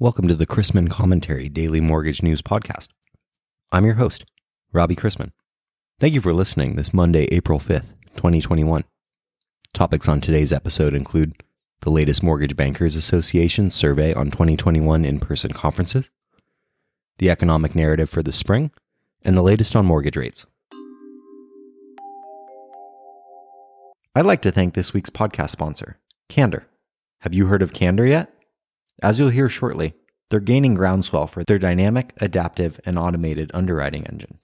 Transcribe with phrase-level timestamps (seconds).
[0.00, 2.88] Welcome to the Chrisman Commentary Daily Mortgage News Podcast.
[3.70, 4.24] I'm your host,
[4.72, 5.32] Robbie Chrisman.
[5.98, 8.84] Thank you for listening this Monday, April 5th, 2021.
[9.74, 11.42] Topics on today's episode include
[11.82, 16.10] the latest Mortgage Bankers Association survey on 2021 in person conferences,
[17.18, 18.70] the economic narrative for the spring,
[19.22, 20.46] and the latest on mortgage rates.
[24.14, 25.98] I'd like to thank this week's podcast sponsor,
[26.30, 26.66] Candor.
[27.18, 28.32] Have you heard of Candor yet?
[29.02, 29.94] As you'll hear shortly,
[30.30, 34.38] they're gaining groundswell for their dynamic, adaptive, and automated underwriting engine.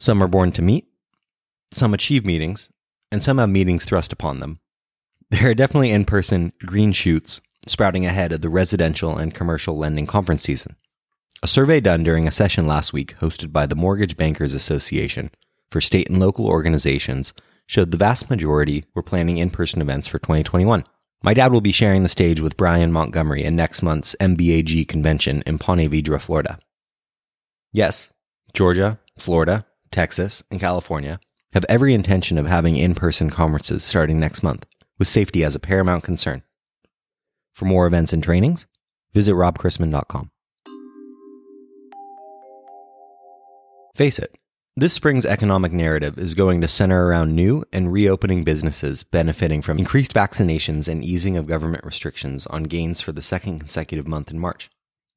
[0.00, 0.88] Some are born to meet,
[1.72, 2.70] some achieve meetings,
[3.10, 4.60] and some have meetings thrust upon them.
[5.30, 10.06] There are definitely in person green shoots sprouting ahead of the residential and commercial lending
[10.06, 10.76] conference season.
[11.42, 15.30] A survey done during a session last week hosted by the Mortgage Bankers Association
[15.70, 17.34] for state and local organizations
[17.66, 20.84] showed the vast majority were planning in person events for 2021.
[21.22, 25.42] My dad will be sharing the stage with Brian Montgomery in next month's MBAG convention
[25.46, 26.58] in Ponte Vedra, Florida.
[27.72, 28.12] Yes,
[28.54, 31.18] Georgia, Florida, Texas, and California
[31.54, 34.64] have every intention of having in person conferences starting next month,
[34.98, 36.42] with safety as a paramount concern.
[37.52, 38.66] For more events and trainings,
[39.12, 40.30] visit robchrisman.com.
[43.96, 44.38] Face it,
[44.80, 49.78] this spring's economic narrative is going to center around new and reopening businesses benefiting from
[49.78, 54.38] increased vaccinations and easing of government restrictions on gains for the second consecutive month in
[54.38, 54.70] March,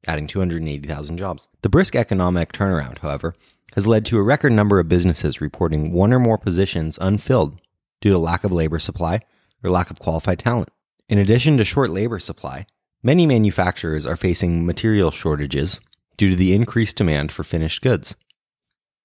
[0.07, 1.47] adding 280,000 jobs.
[1.61, 3.35] The brisk economic turnaround, however,
[3.75, 7.61] has led to a record number of businesses reporting one or more positions unfilled
[8.01, 9.19] due to lack of labor supply
[9.63, 10.69] or lack of qualified talent.
[11.07, 12.65] In addition to short labor supply,
[13.03, 15.79] many manufacturers are facing material shortages
[16.17, 18.15] due to the increased demand for finished goods.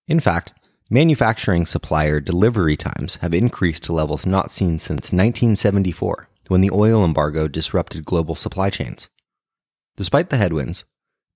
[0.09, 0.53] In fact,
[0.89, 7.05] manufacturing supplier delivery times have increased to levels not seen since 1974, when the oil
[7.05, 9.09] embargo disrupted global supply chains.
[9.97, 10.85] Despite the headwinds,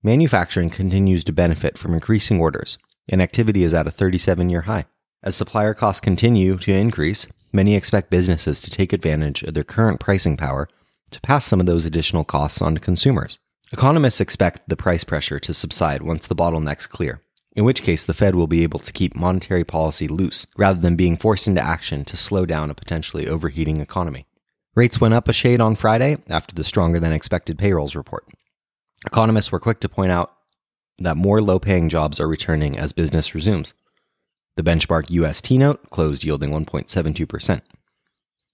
[0.04, 2.78] manufacturing continues to benefit from increasing orders,
[3.08, 4.84] and activity is at a 37 year high.
[5.20, 9.98] As supplier costs continue to increase, many expect businesses to take advantage of their current
[9.98, 10.68] pricing power
[11.10, 13.40] to pass some of those additional costs on to consumers.
[13.72, 17.20] Economists expect the price pressure to subside once the bottlenecks clear
[17.60, 20.96] in which case the Fed will be able to keep monetary policy loose rather than
[20.96, 24.24] being forced into action to slow down a potentially overheating economy.
[24.74, 28.24] Rates went up a shade on Friday after the stronger than expected payrolls report.
[29.06, 30.32] Economists were quick to point out
[31.00, 33.74] that more low paying jobs are returning as business resumes.
[34.56, 37.60] The benchmark US T note closed yielding 1.72%.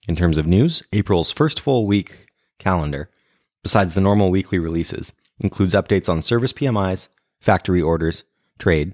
[0.09, 2.27] In terms of news, April's first full week
[2.59, 3.09] calendar,
[3.63, 7.07] besides the normal weekly releases, includes updates on service PMIs,
[7.39, 8.25] factory orders,
[8.57, 8.93] trade,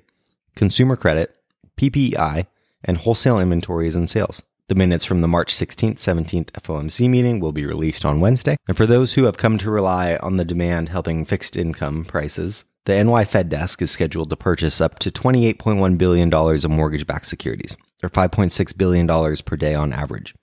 [0.56, 1.38] consumer credit,
[1.78, 2.46] PPI,
[2.84, 4.44] and wholesale inventories and sales.
[4.70, 8.56] The minutes from the March 16th, 17th FOMC meeting will be released on Wednesday.
[8.68, 12.64] And for those who have come to rely on the demand helping fixed income prices,
[12.86, 17.28] the NY Fed desk is scheduled to purchase up to $28.1 billion of mortgage backed
[17.28, 20.34] securities, or $5.6 billion per day on average,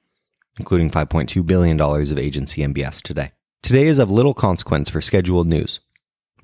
[0.58, 3.32] including $5.2 billion of agency MBS today.
[3.62, 5.81] Today is of little consequence for scheduled news.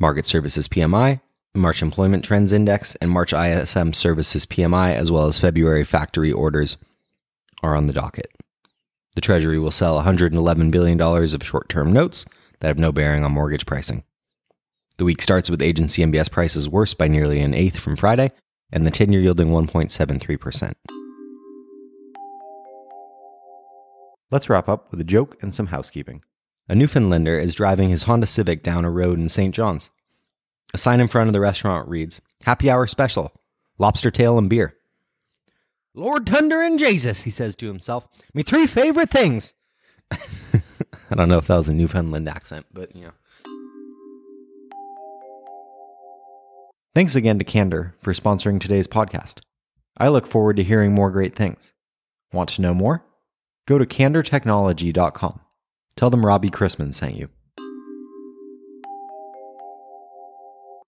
[0.00, 1.20] Markit Services PMI,
[1.58, 6.76] March Employment Trends Index and March ISM Services PMI, as well as February factory orders,
[7.62, 8.30] are on the docket.
[9.14, 12.26] The Treasury will sell $111 billion of short term notes
[12.60, 14.04] that have no bearing on mortgage pricing.
[14.98, 18.30] The week starts with agency MBS prices worse by nearly an eighth from Friday,
[18.72, 20.72] and the 10 year yielding 1.73%.
[24.30, 26.22] Let's wrap up with a joke and some housekeeping.
[26.68, 29.54] A Newfoundlander is driving his Honda Civic down a road in St.
[29.54, 29.90] John's.
[30.74, 33.32] A sign in front of the restaurant reads Happy Hour Special,
[33.78, 34.74] lobster tail and beer.
[35.94, 39.54] Lord Thunder and Jesus, he says to himself, me three favorite things.
[40.12, 43.12] I don't know if that was a Newfoundland accent, but you know.
[46.94, 49.40] Thanks again to Candor for sponsoring today's podcast.
[49.98, 51.72] I look forward to hearing more great things.
[52.32, 53.04] Want to know more?
[53.66, 55.40] Go to candortechnology.com.
[55.96, 57.28] Tell them Robbie Chrisman sent you.